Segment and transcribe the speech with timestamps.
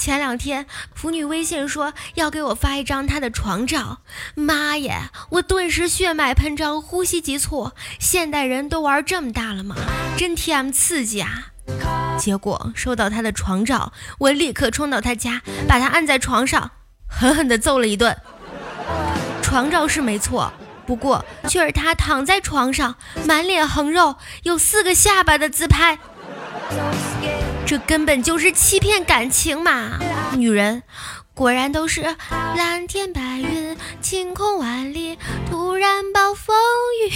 [0.00, 0.64] 前两天
[0.94, 3.98] 腐女微信说要给我发一张她的床照，
[4.34, 5.10] 妈耶！
[5.28, 7.72] 我顿时血脉喷张，呼吸急促。
[7.98, 9.76] 现代人都玩这么大了吗？
[10.16, 11.48] 真 T M 刺激啊！
[12.18, 16.70] 结果收到她的床照，我立刻冲到她家，把她按在床上，
[17.06, 18.16] 狠狠地揍了一顿。
[19.42, 20.50] 床照是没错。
[20.86, 25.98] 不过，却是她躺在床上，满脸横肉，有四个下巴的自拍，
[27.70, 30.00] 这根本就是欺骗感情嘛！
[30.36, 30.82] 女人
[31.34, 32.16] 果然都是
[32.56, 35.16] 蓝天白云，晴空万里，
[35.48, 36.56] 突然暴风
[37.06, 37.12] 雨，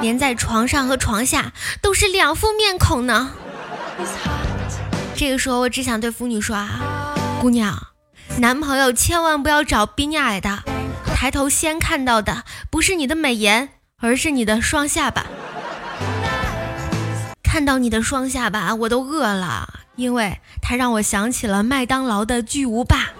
[0.00, 3.32] 连在床上和床下都是两副面孔呢。
[5.16, 7.76] 这个时候，我只想对腐女说啊，姑娘，
[8.38, 10.62] 男朋友千万不要找比你矮的。
[11.16, 15.26] 抬头先看到的不是你的美颜，而是你的双下巴。
[17.54, 23.10] 看到你的双下巴，我都饿了，因为它让我想起了麦当劳的巨无霸。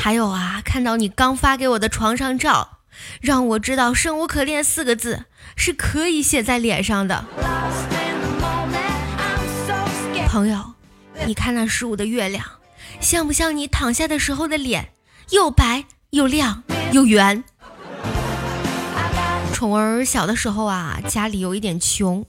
[0.00, 2.78] 还有啊，看到你刚发给我的床上照，
[3.20, 7.26] 让我知道“生无可恋”四个字是可以写在脸上的。
[10.28, 10.72] 朋友，
[11.26, 12.42] 你看那十五的月亮。
[12.98, 14.94] 像不像你躺下的时候的脸，
[15.32, 17.44] 又白又亮又圆？
[19.58, 22.24] 宠儿小的时候啊，家里有一点穷，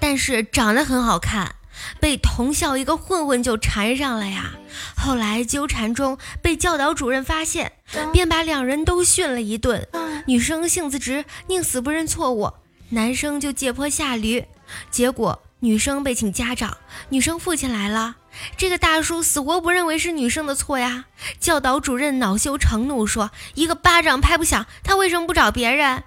[0.00, 1.54] 但是长得很好看，
[1.98, 4.50] 被同校一个混混就缠上了呀。
[4.94, 7.72] 后来纠缠中被教导主任发现，
[8.12, 9.88] 便把两人都训了一顿。
[10.26, 12.52] 女生性子直，宁死不认错误，
[12.90, 14.44] 男生就借坡下驴，
[14.90, 16.76] 结果女生被请家长，
[17.08, 18.16] 女生父亲来了。
[18.58, 21.06] 这个大叔死活不认为是女生的错呀！
[21.40, 26.02] 教导主任恼羞成怒说：“一个巴掌拍不响，他为什么不找别人？”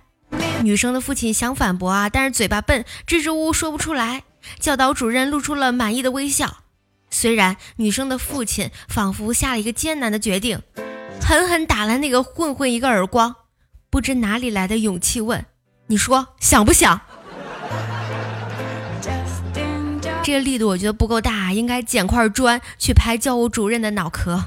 [0.63, 4.23] 女生的父亲想反驳啊，但是嘴巴笨，支支吾吾说不出来。
[4.59, 6.57] 教导主任露出了满意的微笑。
[7.09, 10.61] 虽然女生的父亲仿佛下了一个艰难的决定，
[11.21, 13.35] 狠狠打了那个混混一个耳光，
[13.89, 15.45] 不知哪里来的勇气问
[15.87, 17.01] ：“你说想不想？”
[20.23, 24.43] 这个力度我觉得不够大，应该捡块砖去拍教务主任的脑壳。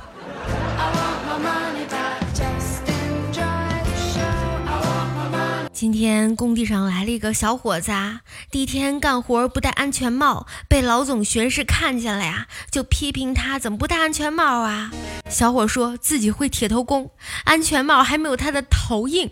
[5.81, 8.21] 今天工地上来了一个小伙子啊，
[8.51, 14.91] 第一天干活不戴安全帽，被老总巡视看见了呀，就批评他怎么不戴安全帽啊？
[15.31, 17.13] 小伙说自己会铁头功，
[17.45, 19.31] 安全帽还没有他的头硬。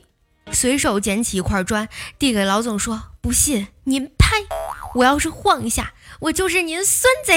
[0.51, 1.87] 随手捡起一块砖，
[2.19, 4.39] 递给老总说：“不信您拍，
[4.95, 7.33] 我要是晃一下，我就是您孙子。”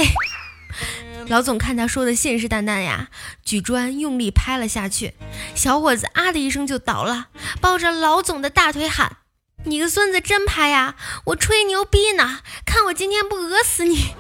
[1.28, 3.10] 老总看他说的信誓旦旦呀，
[3.46, 5.14] 举砖用力拍了下去，
[5.56, 7.28] 小伙子啊的一声就倒了，
[7.62, 9.18] 抱着老总的大腿喊
[9.66, 10.96] ：“你个孙子真拍呀！
[11.26, 14.14] 我吹牛逼呢，看我今天不讹死你！”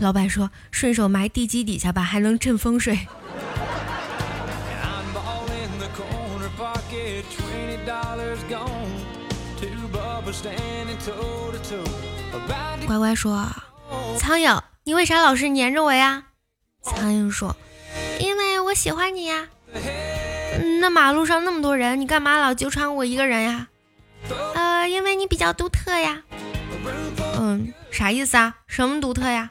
[0.00, 3.06] 老板说：“顺手埋地基底下吧，还能镇风水。”
[12.86, 13.46] 乖乖说
[14.18, 16.24] ：“苍蝇，你为啥老是粘着我呀？”
[16.82, 17.56] 苍蝇说
[18.20, 19.48] ：“因为我喜欢你呀。”
[20.80, 23.68] 那马路上那么多人，你干嘛老纠缠我一个人呀？
[24.54, 26.22] 呃，因为你比较独特呀。
[27.38, 28.56] 嗯，啥意思啊？
[28.66, 29.50] 什么独特呀？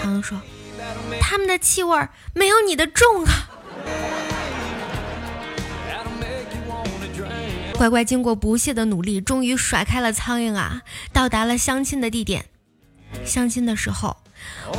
[0.00, 0.40] 苍蝇说
[1.20, 3.32] ：“他们的气味没有你的重啊。”
[7.78, 10.82] 乖乖经过不懈的努力，终于甩开了苍蝇啊，
[11.12, 12.46] 到达了相亲的地点。
[13.24, 14.16] 相亲的时候，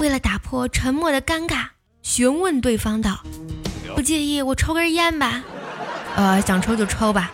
[0.01, 1.67] 为了打破沉默的尴尬，
[2.03, 3.23] 询问对方道
[3.95, 5.41] ：“不介意我抽根烟吧
[6.17, 7.31] ？”“呃，想抽就抽吧。”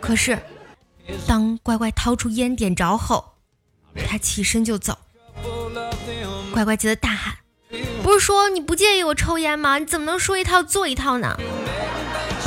[0.00, 0.38] 可是，
[1.26, 3.34] 当乖乖掏出烟点着后，
[4.08, 4.96] 他起身就走。
[6.50, 7.34] 乖乖急得大喊
[8.02, 9.78] ：“不是说你不介意我抽烟吗？
[9.78, 11.36] 你怎么能说一套做一套呢？”“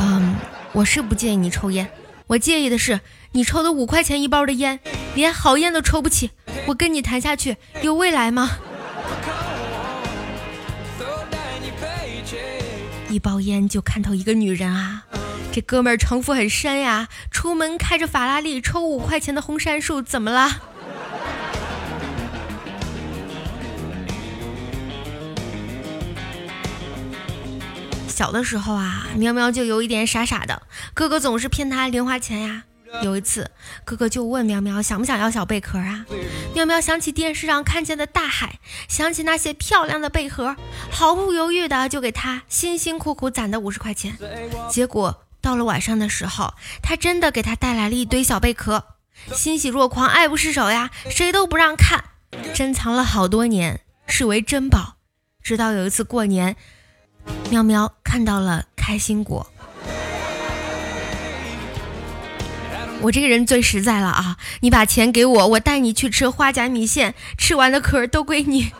[0.01, 0.35] 嗯，
[0.71, 1.87] 我是不介意你抽烟。”
[2.27, 2.99] 我介意的是，
[3.31, 4.79] 你抽的五块钱一包的烟，
[5.15, 6.31] 连好烟都抽不起。
[6.67, 8.57] 我跟你谈下去有未来吗？
[13.09, 15.05] 一包烟就看透一个女人啊，
[15.53, 20.61] 这哥们儿城府很深呀，出门开着法拉利，抽五块钱的红杉树，怎么了？
[28.17, 30.63] 小的时候啊，喵喵就有一点傻傻的，
[30.95, 32.63] 哥哥总是骗他零花钱呀。
[33.03, 33.51] 有一次，
[33.85, 36.03] 哥哥就问喵喵想不想要小贝壳啊？
[36.55, 40.55] 喵喵想起电视上看见的大海，想起那些漂亮的贝壳，
[40.89, 44.17] 毫不犹豫的就给他辛辛苦苦攒的五十块钱。
[44.67, 48.83] 结果到了晚上的时候，他真的给他带来了一堆小贝壳，
[49.31, 52.05] 欣喜若狂，爱不释手呀，谁都不让看，
[52.55, 54.95] 珍藏了好多年，视为珍宝。
[55.43, 56.57] 直到有一次过年，
[57.49, 59.47] 喵喵看到了开心果。
[62.99, 64.37] 我这个人最实在了啊！
[64.61, 68.71] 你把钱给我，我带你去吃花甲米线，吃完的壳都归你。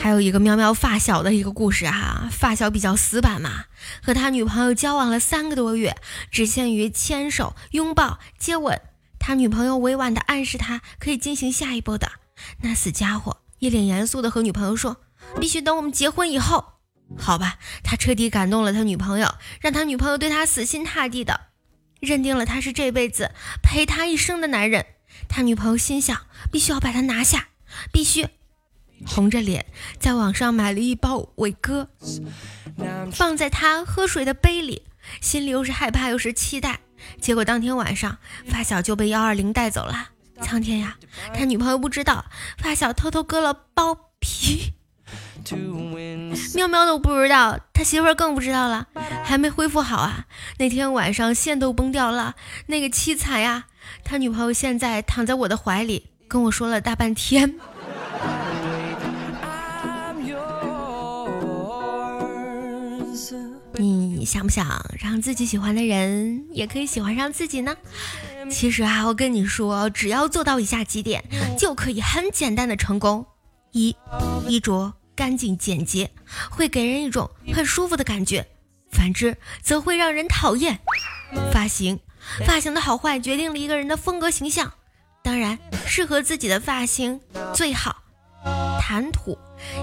[0.00, 3.66] 还有一个喵喵发小的一个故事哈，发小比较死板嘛，
[4.02, 5.96] 和他女朋友交往了三个多月，
[6.32, 8.80] 只限于牵手、拥抱、接吻。
[9.24, 12.10] 他女朋友委婉的暗示他可以进行下一步的，
[12.62, 14.96] 那死家伙一脸严肃的和女朋友说
[15.40, 16.72] ：“必须等我们结婚以后。”
[17.16, 21.40] 好吧，他彻底感动了他女朋友，让他女朋友对他死心塌地的，
[22.00, 23.30] 认定了他是这辈子
[23.62, 24.86] 陪他一生的男人。
[25.28, 27.46] 他女朋友心想，必须要把他拿下，
[27.92, 28.26] 必须
[29.06, 29.66] 红着脸
[30.00, 31.90] 在网上买了一包伟哥，
[33.12, 34.82] 放在他喝水的杯里，
[35.20, 36.80] 心里又是害怕又是期待。
[37.20, 38.18] 结果当天晚上，
[38.48, 40.10] 发小就被幺二零带走了。
[40.40, 40.96] 苍天呀，
[41.34, 42.24] 他女朋友不知道，
[42.58, 44.74] 发小偷偷割了包皮。
[46.54, 48.86] 喵喵都不知道，他媳妇儿更不知道了，
[49.24, 50.26] 还没恢复好啊！
[50.58, 52.34] 那天晚上线都崩掉了，
[52.66, 53.66] 那个凄惨呀！
[54.04, 57.58] 他女朋友现在躺在我的怀里，跟我说了大半天。
[64.22, 67.76] 你想不想让自己喜欢的人也可以喜欢上自己呢？
[68.48, 71.24] 其实啊，我跟你说，只要做到以下几点，
[71.58, 73.26] 就可以很简单的成功：
[73.72, 73.96] 一，
[74.46, 74.94] 衣着。
[75.16, 76.08] 干净简洁，
[76.50, 78.44] 会给人一种很舒服的感觉；
[78.92, 80.78] 反之，则会让人讨厌。
[81.52, 81.98] 发型，
[82.46, 84.72] 发型的好坏决定了一个人的风格形象。
[85.24, 87.20] 当然，适合自己的发型
[87.52, 88.01] 最好。
[88.84, 89.38] 谈吐，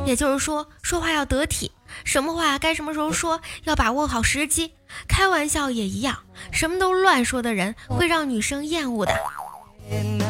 [0.05, 1.71] 也就是说，说话要得体，
[2.03, 4.73] 什么话该什么时候说，要把握好时机。
[5.07, 9.17] 开玩笑也一样，什么都乱说的人会让女生厌恶的。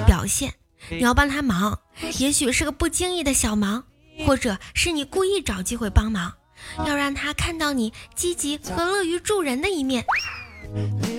[0.05, 0.53] 表现，
[0.91, 1.79] 你要帮他忙，
[2.19, 3.85] 也许是个不经意的小忙。
[4.27, 6.33] 或者是你故意找机会帮忙，
[6.85, 10.05] 要让他看到你积极和乐于助人的一面。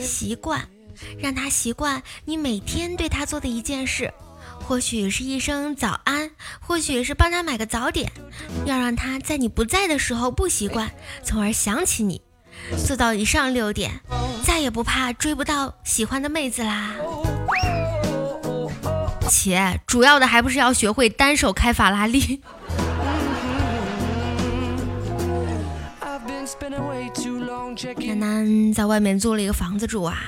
[0.00, 0.68] 习惯，
[1.18, 4.12] 让他习惯你每天对他做的一件事，
[4.62, 6.30] 或许是一声早安，
[6.60, 8.12] 或许是帮他买个早点。
[8.64, 10.90] 要让他在你不在的时候不习惯，
[11.22, 12.22] 从而想起你。
[12.86, 14.00] 做到以上六点，
[14.44, 16.94] 再也不怕追不到喜欢的妹子啦。
[19.28, 22.42] 且主要的还不是要学会单手开法拉利。
[27.96, 30.18] 楠楠在外面租了一个房子住啊，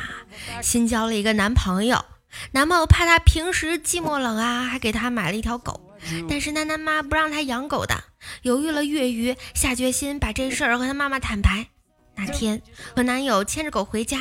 [0.63, 2.05] 新交了一个男朋友。
[2.53, 5.81] 男朋友怕她平时寂寞冷啊，还给她买了一条狗。
[6.29, 8.05] 但是楠楠妈不让她养狗的，
[8.43, 11.67] 犹豫了月余，下决心把这事儿和她妈妈坦白。
[12.15, 12.61] 那天
[12.95, 14.21] 和男友牵着狗回家，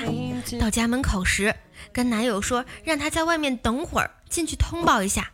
[0.60, 1.56] 到家门口时，
[1.92, 5.32] 跟男友说让他在外面等会儿，进去通报一下，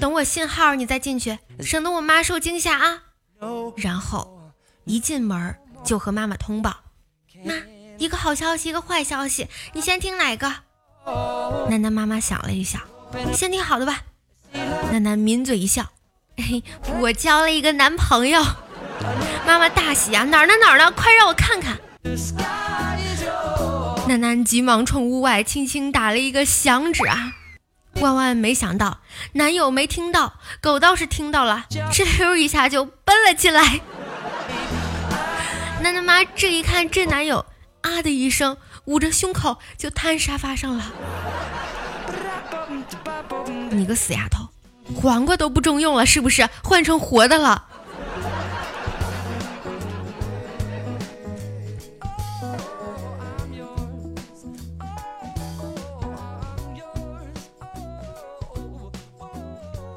[0.00, 3.02] 等我信号你再进去，省得我妈受惊吓啊。
[3.76, 4.52] 然后
[4.84, 5.56] 一进门。
[5.84, 6.74] 就和妈妈通报，
[7.44, 7.52] 妈，
[7.98, 10.50] 一个好消息，一个坏消息，你先听哪个？
[11.68, 12.80] 楠楠妈妈想了一想，
[13.32, 14.00] 先听好的吧。
[14.90, 15.86] 楠楠抿嘴一笑，
[16.36, 16.62] 嘿，
[17.00, 18.44] 我交了一个男朋友。
[19.46, 20.90] 妈妈大喜啊，哪儿呢哪儿呢？
[20.92, 21.78] 快让我看看。
[24.06, 27.32] 楠楠急忙冲屋外轻轻打了一个响指啊，
[28.00, 29.00] 万万没想到，
[29.32, 33.80] 男友没听到，狗倒是听到了，哧溜一下就奔了进来。
[35.82, 37.44] 楠楠妈这一看，这男友
[37.82, 38.56] 啊的一声，
[38.86, 40.92] 捂着胸口就瘫沙发上了。
[43.70, 44.48] 你个死丫头，
[44.94, 46.48] 黄瓜都不中用了是不是？
[46.62, 47.68] 换成活的了。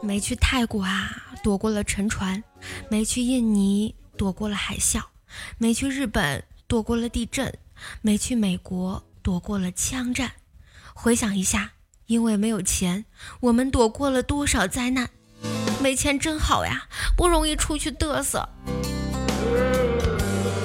[0.02, 1.12] 没去泰国啊，
[1.44, 2.42] 躲过了沉船；
[2.90, 5.02] 没去印尼，躲过了海啸。
[5.58, 7.52] 没去日本，躲过了地震；
[8.02, 10.34] 没去美国，躲过了枪战。
[10.94, 11.74] 回想一下，
[12.06, 13.06] 因为没有钱，
[13.42, 15.10] 我们躲过了多少灾难？
[15.82, 18.50] 没钱真好呀，不容易出去嘚瑟。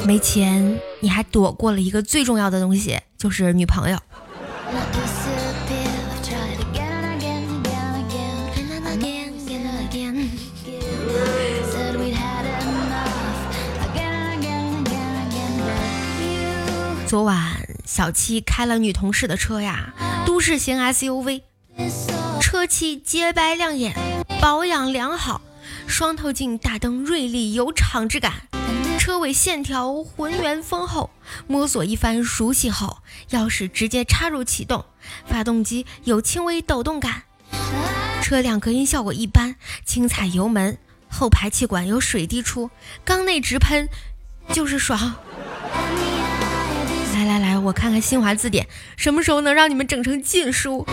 [0.06, 3.98] 没钱，你还躲过了一个最重要的东西，就是女朋友。
[17.12, 19.92] 昨晚小七开了女同事的车呀，
[20.24, 21.42] 都市型 SUV，
[22.40, 23.94] 车漆洁白亮眼，
[24.40, 25.42] 保养良好，
[25.86, 28.48] 双透镜大灯锐利有厂质感，
[28.98, 31.10] 车尾线条浑圆丰厚。
[31.46, 34.86] 摸索一番熟悉后，钥匙直接插入启动，
[35.26, 37.24] 发动机有轻微抖动感，
[38.22, 40.78] 车辆隔音效果一般，轻踩油门，
[41.10, 42.70] 后排气管有水滴出，
[43.04, 43.90] 缸内直喷，
[44.54, 45.14] 就是爽。
[47.52, 48.66] 来来来，我看看新华字典，
[48.96, 50.86] 什么时候能让你们整成禁书？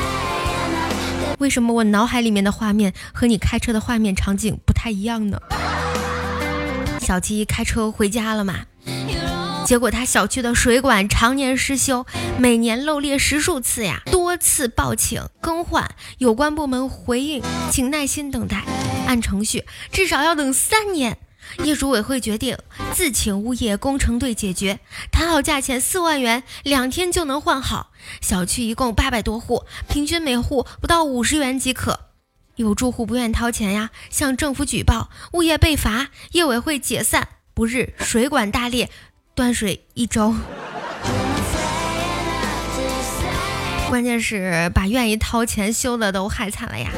[1.38, 5.40] 为什么我脑海里面的画面和你开车的画面场景不太一样呢？
[7.00, 8.66] 小七开车回家了嘛？
[9.66, 12.06] 结果他小区的水管常年失修，
[12.38, 18.66] 每年漏裂十数次呀，多次报请更换，有关部门回应，请耐心等待，
[19.08, 21.18] 按程序至少要等三年。
[21.64, 22.58] 业主委会决定
[22.94, 24.80] 自请物业工程队解决，
[25.12, 27.92] 谈好价钱四万元，两天就能换好。
[28.22, 32.00] 小区一共八百多户，平均每户不到五十元即可。
[32.56, 37.28] 有住户不愿掏钱呀，向政府举报，物业被罚，业委会解散。
[37.54, 38.90] 不日水管大裂，
[39.36, 40.34] 断水一周。
[43.90, 46.92] 关键是把愿意掏钱修的都害惨了呀。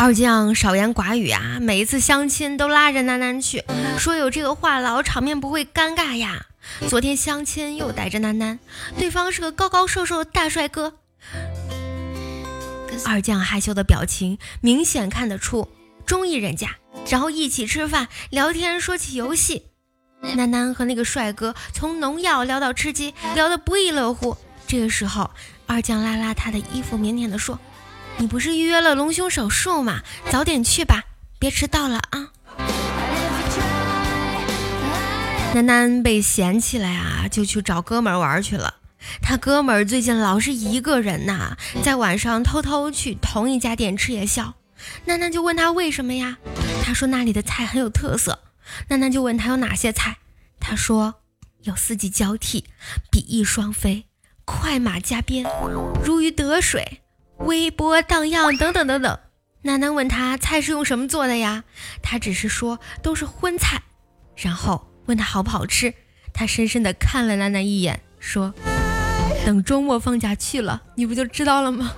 [0.00, 3.64] 二将少言寡语啊，每一次相亲都拉着楠楠去，
[3.98, 6.46] 说有这个话痨，场面不会尴尬呀。
[6.88, 8.60] 昨天相亲又带着楠楠，
[8.96, 10.94] 对方是个高高瘦瘦的大帅哥。
[13.04, 15.68] 二将害羞的表情明显看得出
[16.06, 16.76] 中意人家，
[17.08, 19.64] 然后一起吃饭聊天，说起游戏。
[20.20, 24.36] 楠楠和那个帅哥从农药聊到吃鸡，聊得不亦乐乎。
[24.68, 25.28] 这个时候，
[25.66, 27.58] 二将拉拉他的衣服，腼腆地说。
[28.20, 30.02] 你不是预约了隆胸手术吗？
[30.30, 31.04] 早点去吧，
[31.38, 32.32] 别迟到了啊！
[35.54, 38.74] 楠楠被嫌弃了呀，就去找哥们玩去了。
[39.22, 44.54] 他哥们最近老是一个人呐，在晚上偷偷去同一家店吃夜宵。
[45.04, 46.38] 楠楠就问他为什么呀？
[46.82, 48.40] 他说那里的菜很有特色。
[48.88, 50.18] 楠楠就问他有哪些菜？
[50.58, 51.14] 他说
[51.62, 52.64] 有四季交替、
[53.10, 54.06] 比翼双飞、
[54.44, 55.46] 快马加鞭、
[56.04, 57.00] 如鱼得水。
[57.38, 59.18] 微波荡漾等等等等，
[59.62, 61.64] 楠楠问他菜是用什么做的呀？
[62.02, 63.82] 他只是说都是荤菜，
[64.36, 65.94] 然后问他好不好吃。
[66.32, 68.54] 他深深的看了楠楠一眼，说
[69.44, 71.92] ：“等周末放假去了，你不就知道了吗？”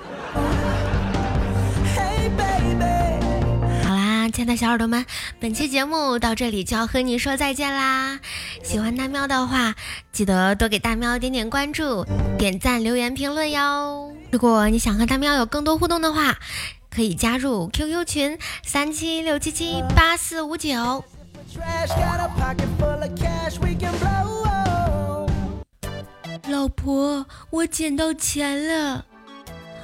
[4.41, 5.05] 亲爱的小耳朵们，
[5.39, 8.19] 本期节目到这里就要和你说再见啦。
[8.63, 9.75] 喜欢大喵的话，
[10.13, 12.07] 记得多给大喵点点关注、
[12.39, 14.11] 点赞、留言、评论哟。
[14.33, 16.39] 如果你想和大喵有更多互动的话，
[16.89, 21.05] 可以加入 QQ 群三七六七七八四五九。
[26.49, 29.05] 老婆，我捡到钱了，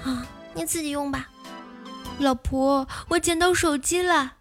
[0.03, 1.29] 啊，你自己用吧。
[2.21, 4.36] 老婆，我捡到手机了，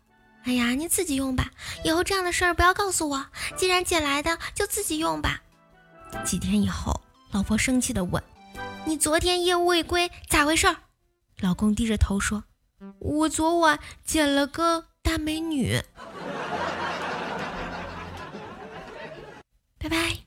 [0.46, 1.52] 哎呀，你自己用吧，
[1.84, 3.26] 以后这样的事儿不要告诉我。
[3.58, 5.42] 既然捡来的，就自己用吧。
[6.24, 8.24] 几天以后，老婆生气的问
[8.86, 10.68] ：“你昨天业务未归，咋回事？”
[11.42, 12.44] 老公低着头说
[13.00, 15.82] ：“我昨晚捡了个大美女。
[19.80, 20.25] ”拜拜。